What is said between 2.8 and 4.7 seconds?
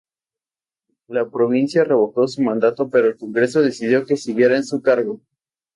pero el congreso decidió que siguiera en